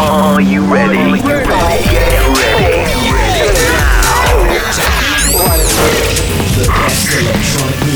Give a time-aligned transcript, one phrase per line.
[0.00, 0.96] Are you ready?
[0.96, 1.16] You?
[1.16, 1.84] Get ready.
[1.84, 3.50] Get ready.
[3.58, 4.46] Now.
[6.54, 7.87] The best electronic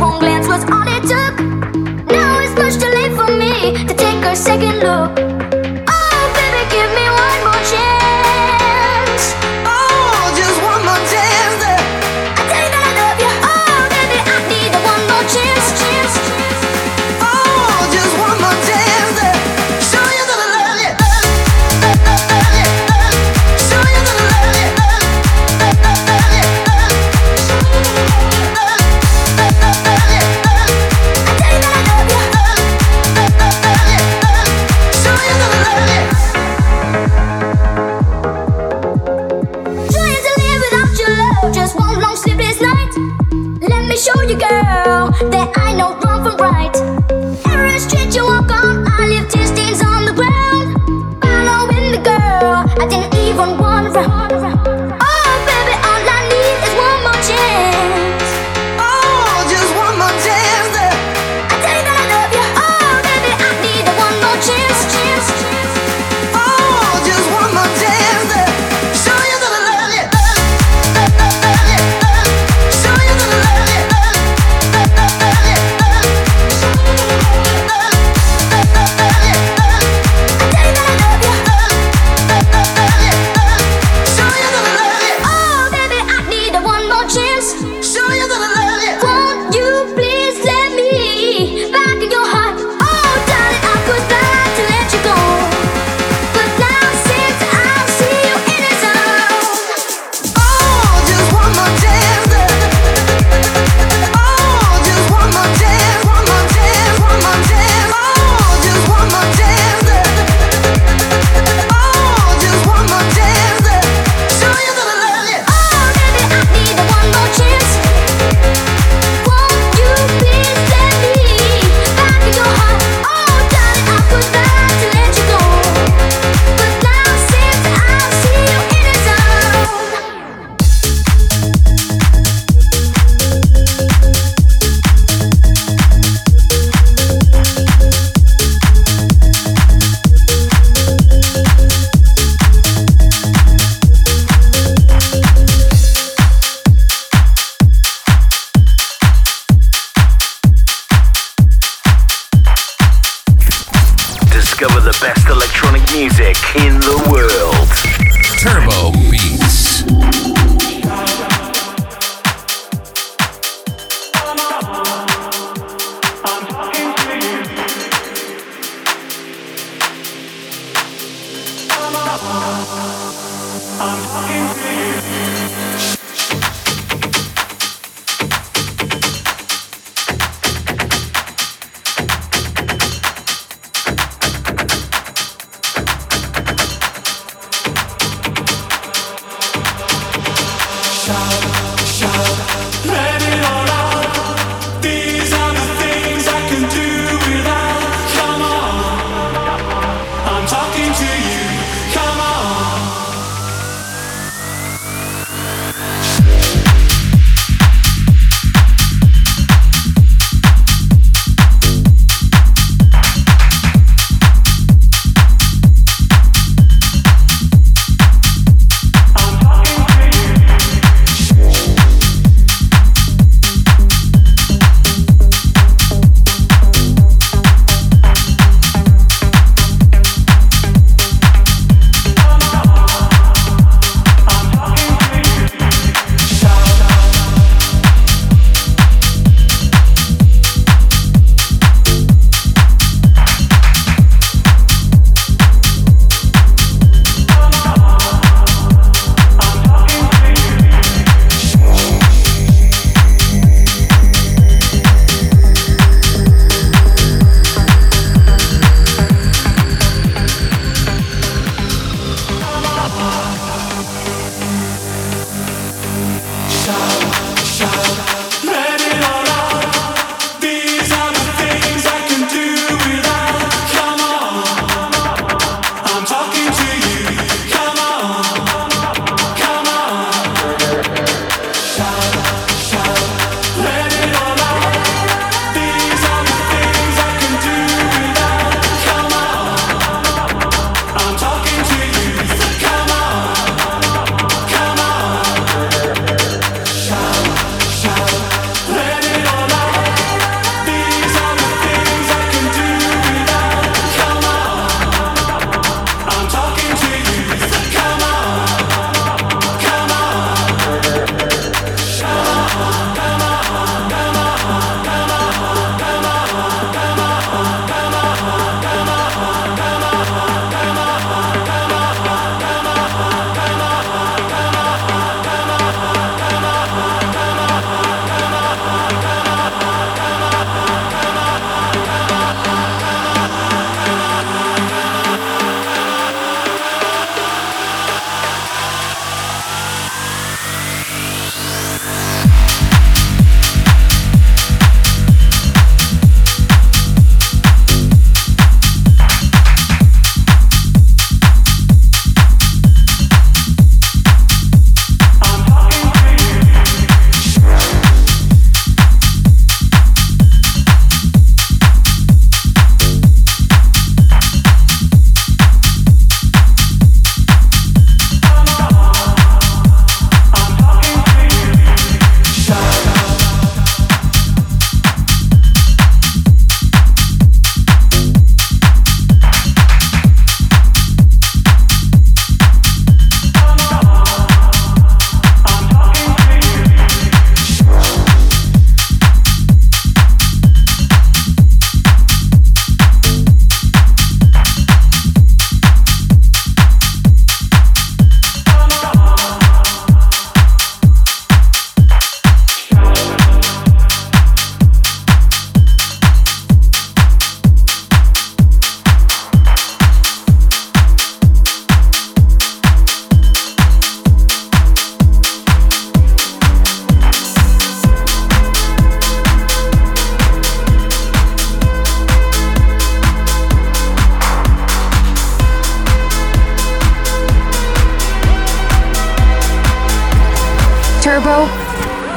[0.00, 1.40] One glance was all it took.
[2.06, 5.27] Now it's much too late for me to take a second look.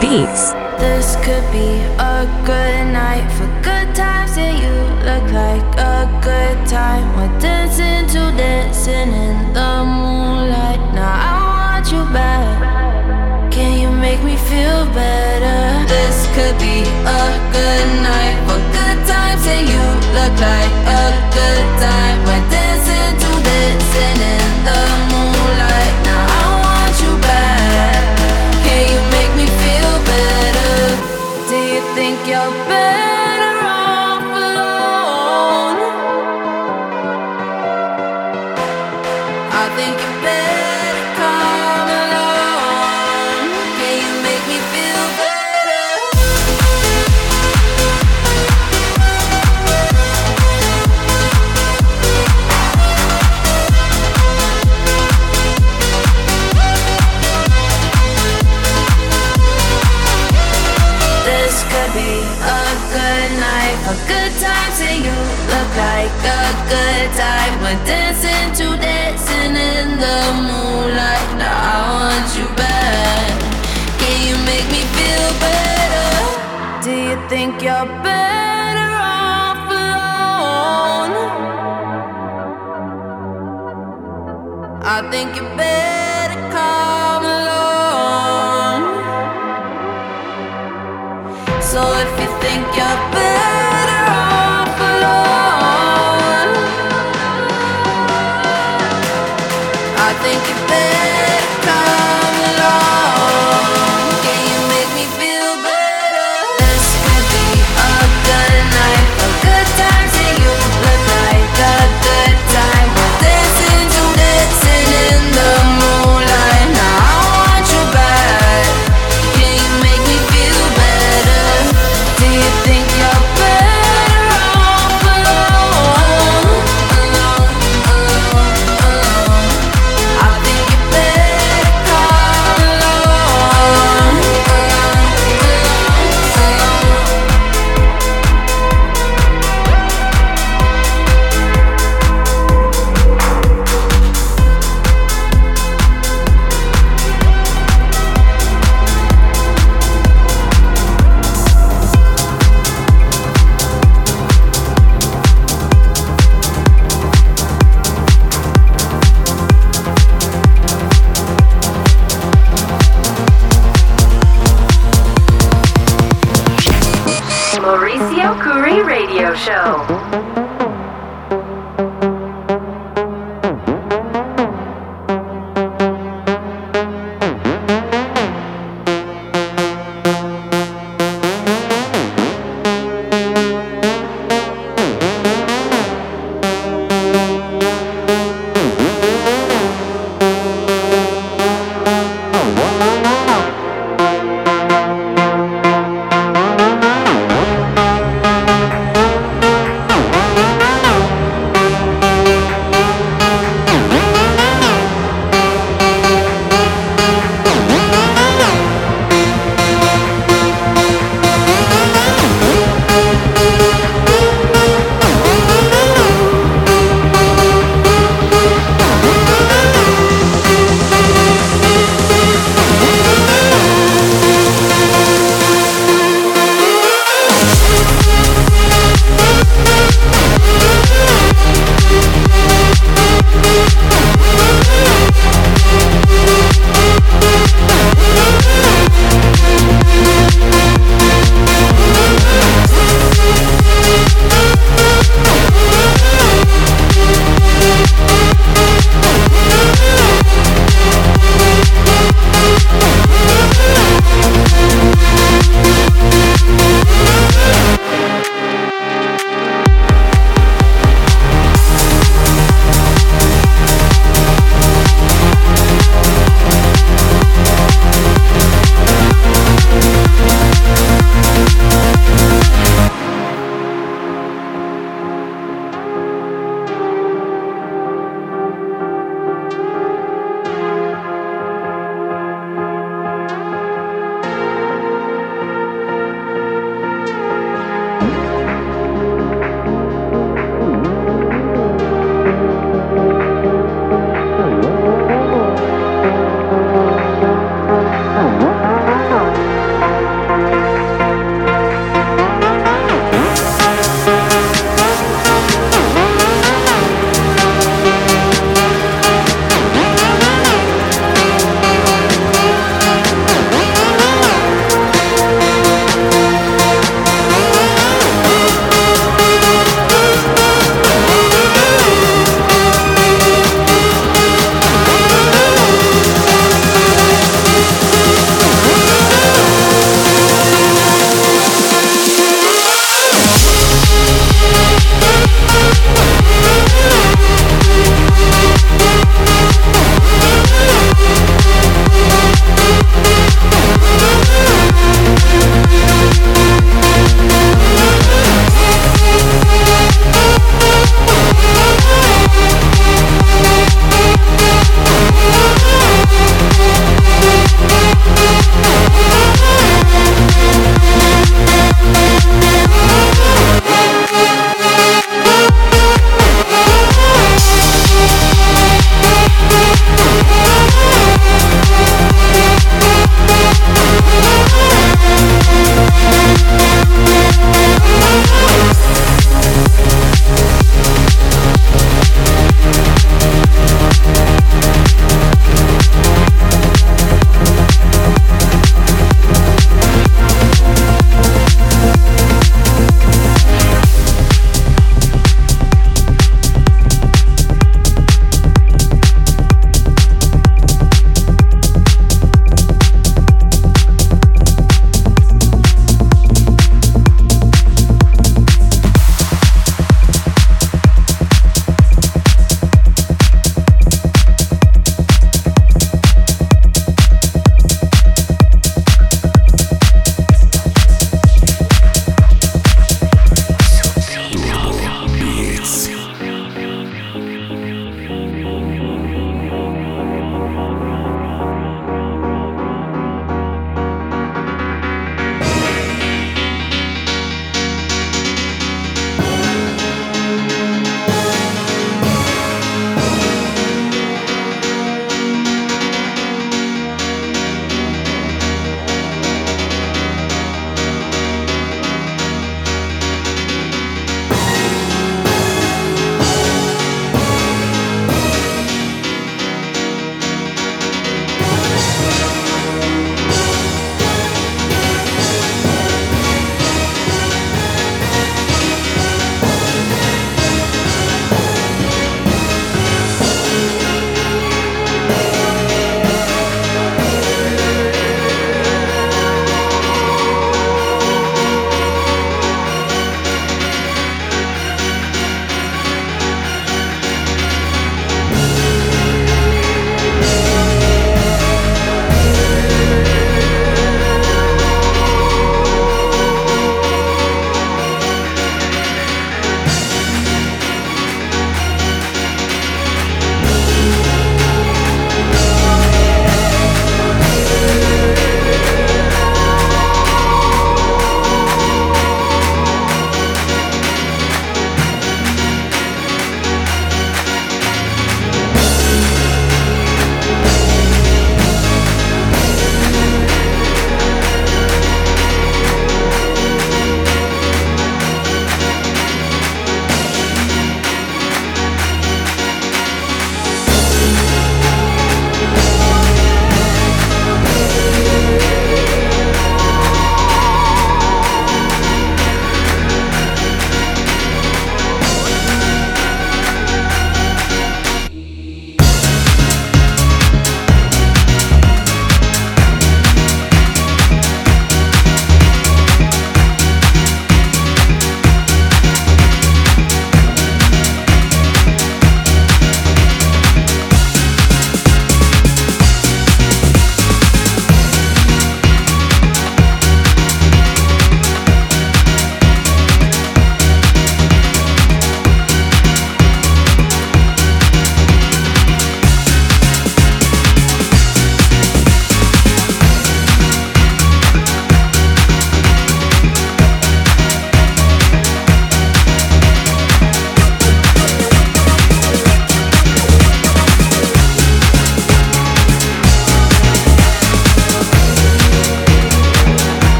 [0.00, 0.52] Beats.
[0.80, 4.38] This could be a good night for good times.
[4.38, 7.04] and you look like a good time.
[7.16, 10.80] We're dancing to dancing in the moonlight.
[10.94, 13.52] Now I want you back.
[13.52, 15.60] Can you make me feel better?
[15.86, 16.80] This could be
[17.18, 17.24] a
[17.56, 19.44] good night for good times.
[19.54, 19.84] and you
[20.16, 21.04] look like a
[21.36, 22.16] good time.
[22.26, 25.09] We're dancing to dancing in the moonlight.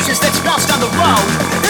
[0.00, 1.69] bridges that's lost on the road.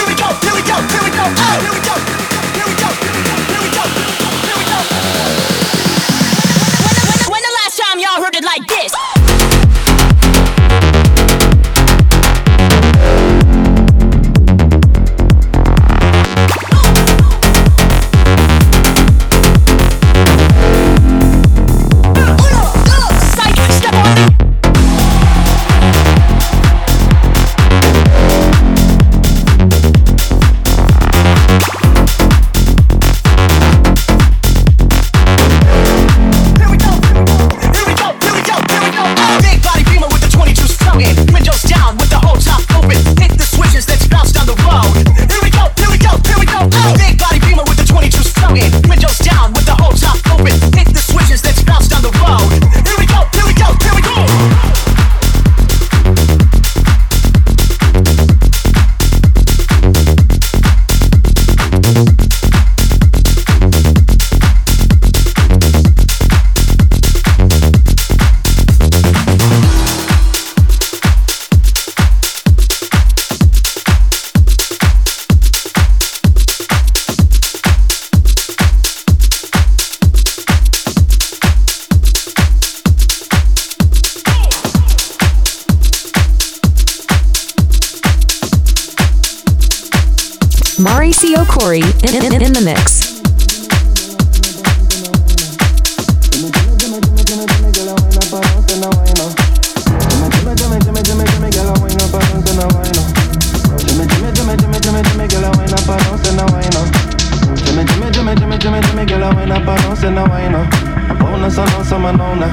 [111.51, 112.47] so long, so manona.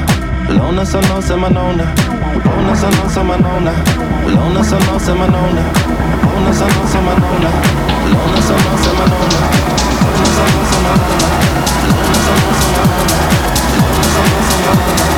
[0.48, 1.84] Lona, so long, so manona.
[2.44, 3.72] Bona, so long, so manona.
[4.26, 5.62] Lona, so long, so manona.
[6.22, 7.50] Bona, so long, so manona.
[8.10, 9.38] Lona, so long, so manona.
[10.02, 11.18] Bona, so long, so manona.
[11.88, 13.28] Lona, so long, so manona.
[13.78, 15.17] Lona, so long, so manona.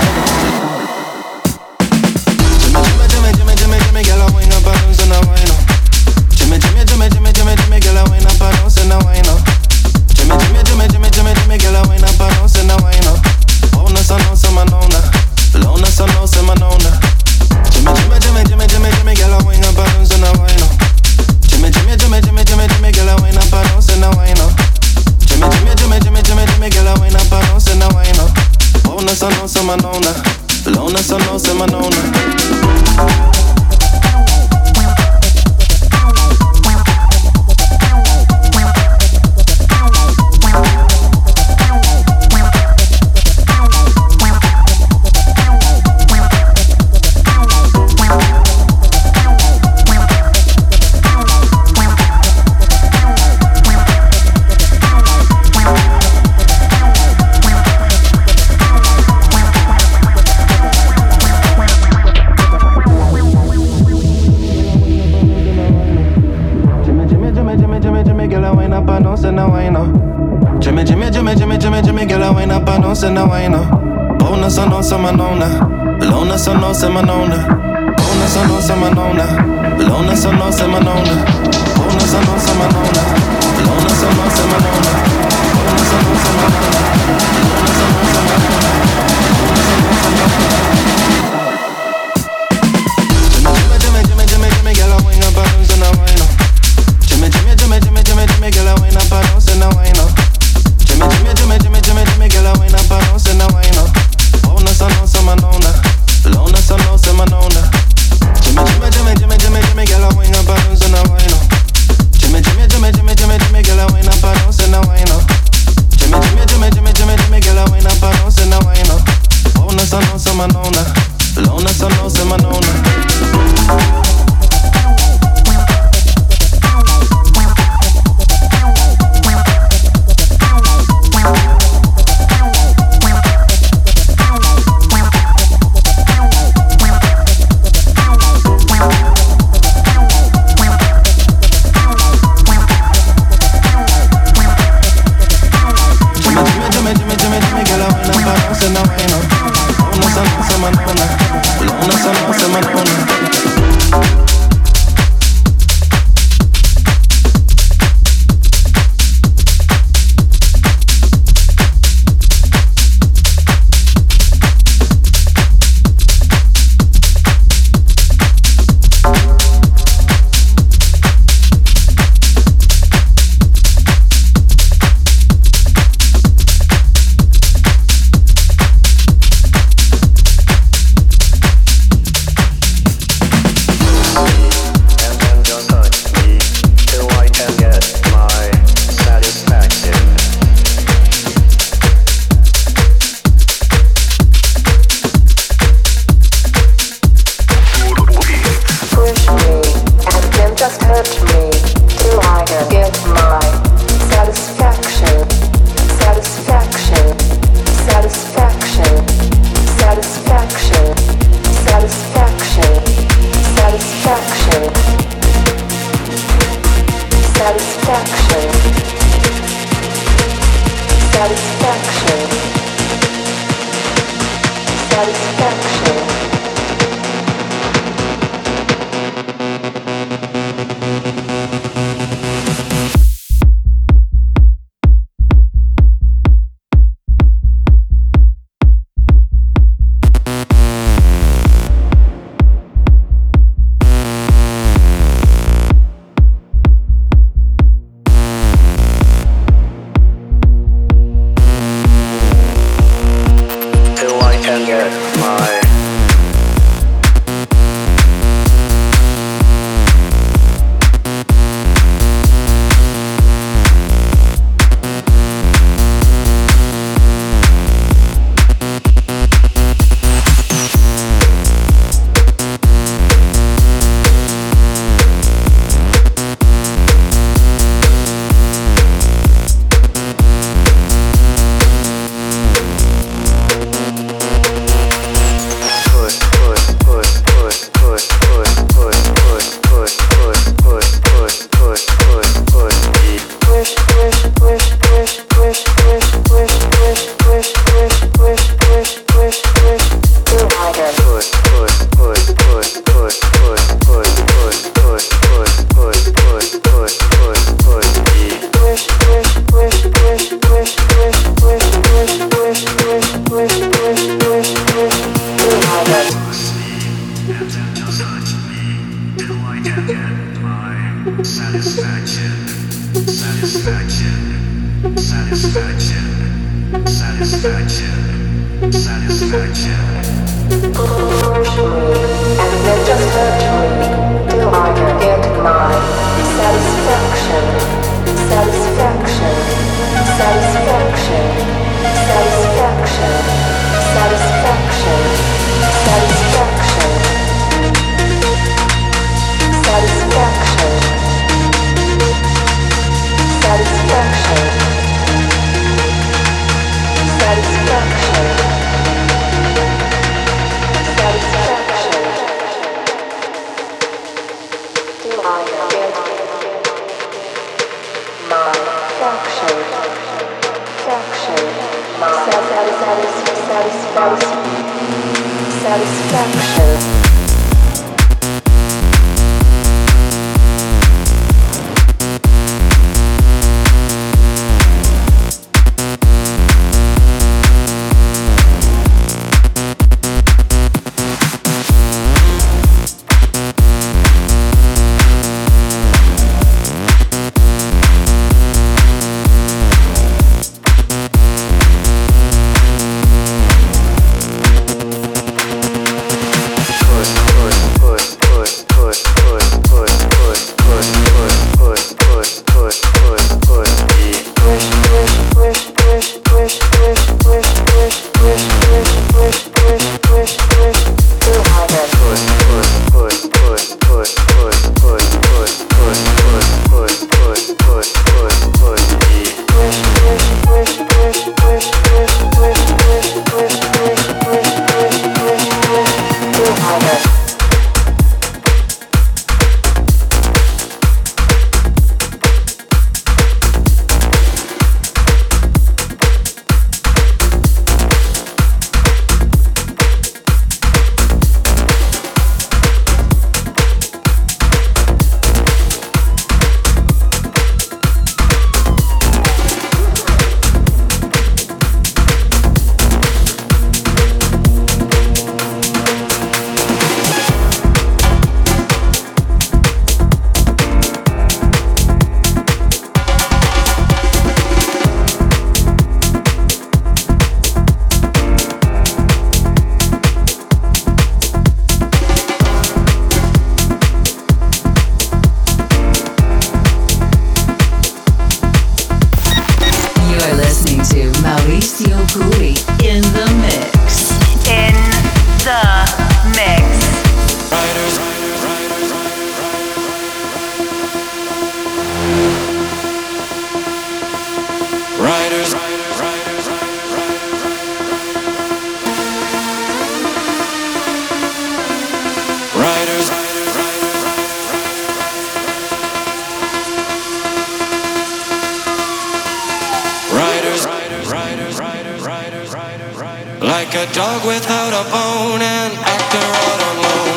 [523.60, 527.09] like a dog without a bone, and actor out on loan.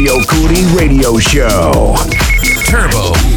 [0.00, 1.94] Maceo Cootie Radio Show.
[2.64, 3.29] Turbo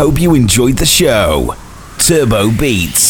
[0.00, 1.54] hope you enjoyed the show.
[1.98, 3.09] Turbo Beats.